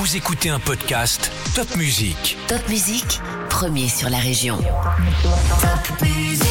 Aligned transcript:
Vous 0.00 0.16
écoutez 0.16 0.48
un 0.48 0.60
podcast 0.60 1.32
Top 1.56 1.74
Music. 1.76 2.36
Top 2.46 2.68
Musique, 2.68 3.18
premier 3.50 3.88
sur 3.88 4.08
la 4.08 4.18
région. 4.18 4.56
Top 4.56 6.02
Musique. 6.02 6.46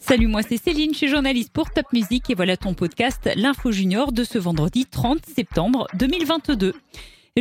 Salut, 0.00 0.26
moi 0.26 0.40
c'est 0.42 0.56
Céline, 0.56 0.90
je 0.94 0.96
suis 0.98 1.08
journaliste 1.08 1.52
pour 1.52 1.70
Top 1.70 1.86
Music 1.92 2.28
et 2.28 2.34
voilà 2.34 2.56
ton 2.56 2.74
podcast 2.74 3.30
L'Info 3.36 3.70
Junior 3.70 4.10
de 4.10 4.24
ce 4.24 4.36
vendredi 4.36 4.84
30 4.84 5.24
septembre 5.26 5.86
2022. 5.94 6.74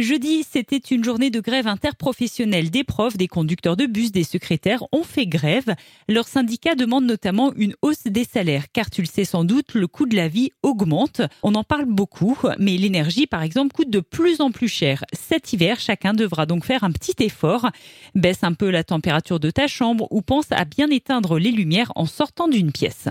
Jeudi, 0.01 0.45
c'était 0.47 0.77
une 0.77 1.03
journée 1.03 1.31
de 1.31 1.39
grève 1.39 1.65
interprofessionnelle 1.65 2.69
des 2.69 2.83
profs, 2.83 3.17
des 3.17 3.27
conducteurs 3.27 3.75
de 3.75 3.87
bus, 3.87 4.11
des 4.11 4.23
secrétaires 4.23 4.83
ont 4.91 5.03
fait 5.03 5.25
grève. 5.25 5.73
Leur 6.07 6.27
syndicat 6.27 6.75
demande 6.75 7.05
notamment 7.05 7.51
une 7.55 7.73
hausse 7.81 8.03
des 8.03 8.23
salaires, 8.23 8.65
car 8.71 8.91
tu 8.91 9.01
le 9.01 9.07
sais 9.07 9.25
sans 9.25 9.43
doute, 9.43 9.73
le 9.73 9.87
coût 9.87 10.05
de 10.05 10.15
la 10.15 10.27
vie 10.27 10.51
augmente. 10.61 11.21
On 11.41 11.55
en 11.55 11.63
parle 11.63 11.85
beaucoup, 11.85 12.37
mais 12.59 12.77
l'énergie, 12.77 13.25
par 13.25 13.41
exemple, 13.41 13.73
coûte 13.73 13.89
de 13.89 13.99
plus 13.99 14.39
en 14.39 14.51
plus 14.51 14.67
cher. 14.67 15.03
Cet 15.13 15.51
hiver, 15.53 15.79
chacun 15.79 16.13
devra 16.13 16.45
donc 16.45 16.63
faire 16.63 16.83
un 16.83 16.91
petit 16.91 17.15
effort. 17.23 17.67
Baisse 18.13 18.43
un 18.43 18.53
peu 18.53 18.69
la 18.69 18.83
température 18.83 19.39
de 19.39 19.49
ta 19.49 19.65
chambre 19.65 20.07
ou 20.11 20.21
pense 20.21 20.51
à 20.51 20.65
bien 20.65 20.89
éteindre 20.91 21.39
les 21.39 21.51
lumières 21.51 21.91
en 21.95 22.05
sortant 22.05 22.47
d'une 22.47 22.71
pièce. 22.71 23.07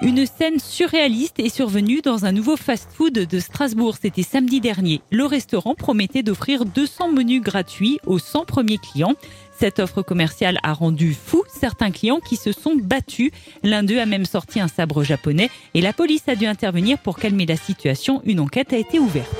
Une 0.00 0.26
scène 0.26 0.60
surréaliste 0.60 1.40
est 1.40 1.48
survenue 1.48 2.02
dans 2.02 2.24
un 2.24 2.30
nouveau 2.30 2.56
fast-food 2.56 3.14
de 3.14 3.38
Strasbourg. 3.40 3.96
C'était 4.00 4.22
samedi 4.22 4.60
dernier. 4.60 5.00
Le 5.10 5.24
restaurant 5.24 5.74
promettait 5.74 6.22
d'offrir 6.22 6.64
200 6.64 7.10
menus 7.10 7.42
gratuits 7.42 7.98
aux 8.06 8.20
100 8.20 8.44
premiers 8.44 8.78
clients. 8.78 9.14
Cette 9.58 9.80
offre 9.80 10.02
commerciale 10.02 10.58
a 10.62 10.72
rendu 10.72 11.14
fou 11.14 11.42
certains 11.48 11.90
clients 11.90 12.20
qui 12.20 12.36
se 12.36 12.52
sont 12.52 12.76
battus. 12.76 13.32
L'un 13.64 13.82
d'eux 13.82 13.98
a 13.98 14.06
même 14.06 14.24
sorti 14.24 14.60
un 14.60 14.68
sabre 14.68 15.02
japonais 15.02 15.50
et 15.74 15.80
la 15.80 15.92
police 15.92 16.28
a 16.28 16.36
dû 16.36 16.46
intervenir 16.46 16.98
pour 16.98 17.18
calmer 17.18 17.46
la 17.46 17.56
situation. 17.56 18.22
Une 18.24 18.38
enquête 18.38 18.72
a 18.72 18.78
été 18.78 19.00
ouverte. 19.00 19.34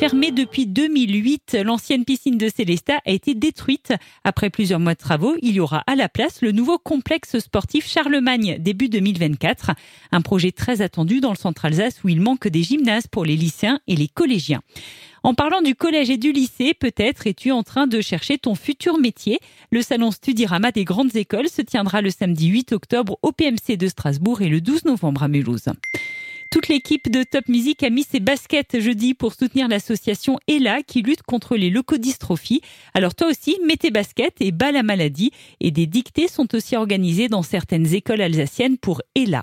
Fermée 0.00 0.30
depuis 0.30 0.66
2008, 0.66 1.58
l'ancienne 1.62 2.06
piscine 2.06 2.38
de 2.38 2.48
Célestat 2.48 3.00
a 3.04 3.10
été 3.10 3.34
détruite. 3.34 3.92
Après 4.24 4.48
plusieurs 4.48 4.80
mois 4.80 4.94
de 4.94 4.98
travaux, 4.98 5.36
il 5.42 5.52
y 5.52 5.60
aura 5.60 5.84
à 5.86 5.94
la 5.94 6.08
place 6.08 6.40
le 6.40 6.52
nouveau 6.52 6.78
complexe 6.78 7.38
sportif 7.38 7.86
Charlemagne 7.86 8.56
début 8.58 8.88
2024. 8.88 9.72
Un 10.10 10.22
projet 10.22 10.52
très 10.52 10.80
attendu 10.80 11.20
dans 11.20 11.32
le 11.32 11.36
centre 11.36 11.66
Alsace 11.66 12.02
où 12.02 12.08
il 12.08 12.22
manque 12.22 12.48
des 12.48 12.62
gymnases 12.62 13.08
pour 13.08 13.26
les 13.26 13.36
lycéens 13.36 13.78
et 13.88 13.94
les 13.94 14.08
collégiens. 14.08 14.62
En 15.22 15.34
parlant 15.34 15.60
du 15.60 15.74
collège 15.74 16.08
et 16.08 16.16
du 16.16 16.32
lycée, 16.32 16.72
peut-être 16.72 17.26
es-tu 17.26 17.50
en 17.52 17.62
train 17.62 17.86
de 17.86 18.00
chercher 18.00 18.38
ton 18.38 18.54
futur 18.54 18.96
métier. 18.96 19.38
Le 19.70 19.82
salon 19.82 20.12
Studirama 20.12 20.72
des 20.72 20.84
grandes 20.84 21.14
écoles 21.14 21.50
se 21.50 21.60
tiendra 21.60 22.00
le 22.00 22.08
samedi 22.08 22.46
8 22.46 22.72
octobre 22.72 23.18
au 23.20 23.32
PMC 23.32 23.76
de 23.76 23.88
Strasbourg 23.88 24.40
et 24.40 24.48
le 24.48 24.62
12 24.62 24.86
novembre 24.86 25.24
à 25.24 25.28
Mulhouse. 25.28 25.68
Toute 26.60 26.68
l'équipe 26.68 27.10
de 27.10 27.22
Top 27.22 27.48
Music 27.48 27.82
a 27.82 27.88
mis 27.88 28.02
ses 28.02 28.20
baskets 28.20 28.80
jeudi 28.80 29.14
pour 29.14 29.32
soutenir 29.32 29.66
l'association 29.66 30.38
ELA 30.46 30.82
qui 30.82 31.00
lutte 31.00 31.22
contre 31.22 31.56
les 31.56 31.70
leucodystrophies. 31.70 32.60
Alors 32.92 33.14
toi 33.14 33.28
aussi, 33.28 33.58
mets 33.66 33.78
tes 33.78 33.90
baskets 33.90 34.34
et 34.40 34.52
bats 34.52 34.70
la 34.70 34.82
maladie. 34.82 35.30
Et 35.60 35.70
des 35.70 35.86
dictées 35.86 36.28
sont 36.28 36.54
aussi 36.54 36.76
organisées 36.76 37.28
dans 37.28 37.40
certaines 37.40 37.94
écoles 37.94 38.20
alsaciennes 38.20 38.76
pour 38.76 39.00
ELA. 39.14 39.42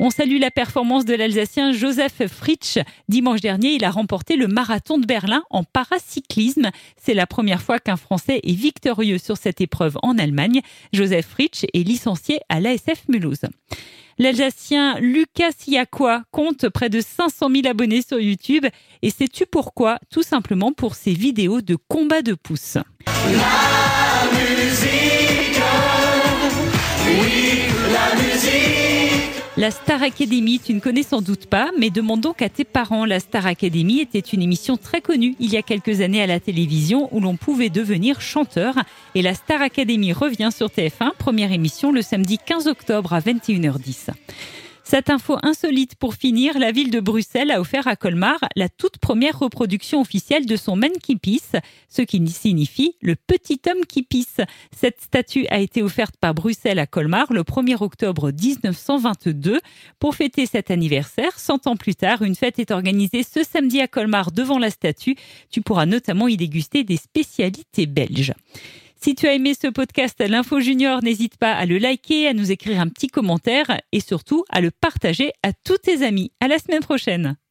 On 0.00 0.10
salue 0.10 0.40
la 0.40 0.50
performance 0.50 1.04
de 1.04 1.14
l'Alsacien 1.14 1.70
Joseph 1.70 2.26
Fritsch. 2.26 2.78
Dimanche 3.08 3.40
dernier, 3.40 3.74
il 3.74 3.84
a 3.84 3.92
remporté 3.92 4.34
le 4.34 4.48
marathon 4.48 4.98
de 4.98 5.06
Berlin 5.06 5.44
en 5.50 5.62
paracyclisme. 5.62 6.70
C'est 6.96 7.14
la 7.14 7.28
première 7.28 7.62
fois 7.62 7.78
qu'un 7.78 7.96
Français 7.96 8.40
est 8.42 8.56
victorieux 8.56 9.18
sur 9.18 9.36
cette 9.36 9.60
épreuve 9.60 9.96
en 10.02 10.18
Allemagne. 10.18 10.60
Joseph 10.92 11.26
Fritsch 11.26 11.66
est 11.72 11.86
licencié 11.86 12.40
à 12.48 12.58
l'ASF 12.58 13.06
Mulhouse. 13.06 13.42
L'Alsacien 14.18 14.98
Lucas 15.00 15.52
Siakwa 15.56 16.22
compte 16.30 16.68
près 16.68 16.88
de 16.88 17.00
500 17.00 17.48
000 17.50 17.66
abonnés 17.66 18.02
sur 18.02 18.20
YouTube. 18.20 18.66
Et 19.02 19.10
sais-tu 19.10 19.46
pourquoi? 19.46 19.98
Tout 20.10 20.22
simplement 20.22 20.72
pour 20.72 20.94
ses 20.94 21.12
vidéos 21.12 21.60
de 21.60 21.76
combat 21.88 22.22
de 22.22 22.34
pouces. 22.34 22.78
La 29.62 29.70
Star 29.70 30.02
Academy, 30.02 30.58
tu 30.58 30.74
ne 30.74 30.80
connais 30.80 31.04
sans 31.04 31.22
doute 31.22 31.46
pas, 31.46 31.70
mais 31.78 31.90
demande 31.90 32.20
donc 32.20 32.42
à 32.42 32.48
tes 32.48 32.64
parents. 32.64 33.04
La 33.04 33.20
Star 33.20 33.46
Academy 33.46 34.00
était 34.00 34.18
une 34.18 34.42
émission 34.42 34.76
très 34.76 35.00
connue 35.00 35.36
il 35.38 35.52
y 35.52 35.56
a 35.56 35.62
quelques 35.62 36.00
années 36.00 36.20
à 36.20 36.26
la 36.26 36.40
télévision 36.40 37.08
où 37.12 37.20
l'on 37.20 37.36
pouvait 37.36 37.70
devenir 37.70 38.20
chanteur. 38.20 38.74
Et 39.14 39.22
la 39.22 39.34
Star 39.34 39.62
Academy 39.62 40.12
revient 40.12 40.50
sur 40.52 40.66
TF1, 40.66 41.12
première 41.16 41.52
émission 41.52 41.92
le 41.92 42.02
samedi 42.02 42.38
15 42.44 42.66
octobre 42.66 43.12
à 43.12 43.20
21h10. 43.20 44.08
Cette 44.84 45.10
info 45.10 45.36
insolite 45.42 45.94
pour 45.94 46.14
finir, 46.14 46.58
la 46.58 46.72
ville 46.72 46.90
de 46.90 47.00
Bruxelles 47.00 47.50
a 47.50 47.60
offert 47.60 47.86
à 47.86 47.96
Colmar 47.96 48.38
la 48.56 48.68
toute 48.68 48.98
première 48.98 49.38
reproduction 49.38 50.00
officielle 50.00 50.44
de 50.44 50.56
son 50.56 50.76
men 50.76 50.90
qui 51.02 51.16
pisse, 51.16 51.52
ce 51.88 52.02
qui 52.02 52.26
signifie 52.28 52.96
le 53.00 53.14
petit 53.14 53.60
homme 53.70 53.86
qui 53.86 54.02
pisse. 54.02 54.40
Cette 54.76 55.00
statue 55.00 55.46
a 55.48 55.60
été 55.60 55.82
offerte 55.82 56.16
par 56.20 56.34
Bruxelles 56.34 56.80
à 56.80 56.86
Colmar 56.86 57.32
le 57.32 57.42
1er 57.42 57.82
octobre 57.82 58.32
1922. 58.32 59.60
Pour 59.98 60.16
fêter 60.16 60.46
cet 60.46 60.70
anniversaire, 60.70 61.38
100 61.38 61.68
ans 61.68 61.76
plus 61.76 61.94
tard, 61.94 62.22
une 62.22 62.34
fête 62.34 62.58
est 62.58 62.72
organisée 62.72 63.22
ce 63.22 63.44
samedi 63.44 63.80
à 63.80 63.86
Colmar 63.86 64.32
devant 64.32 64.58
la 64.58 64.70
statue. 64.70 65.16
Tu 65.50 65.62
pourras 65.62 65.86
notamment 65.86 66.28
y 66.28 66.36
déguster 66.36 66.82
des 66.82 66.96
spécialités 66.96 67.86
belges. 67.86 68.34
Si 69.02 69.16
tu 69.16 69.26
as 69.26 69.34
aimé 69.34 69.52
ce 69.60 69.66
podcast 69.66 70.22
L'Info 70.24 70.60
Junior, 70.60 71.02
n'hésite 71.02 71.36
pas 71.36 71.54
à 71.54 71.66
le 71.66 71.78
liker, 71.78 72.28
à 72.28 72.34
nous 72.34 72.52
écrire 72.52 72.80
un 72.80 72.86
petit 72.86 73.08
commentaire 73.08 73.80
et 73.90 73.98
surtout 73.98 74.44
à 74.48 74.60
le 74.60 74.70
partager 74.70 75.32
à 75.42 75.52
tous 75.52 75.78
tes 75.78 76.06
amis. 76.06 76.30
À 76.38 76.46
la 76.46 76.60
semaine 76.60 76.82
prochaine. 76.82 77.36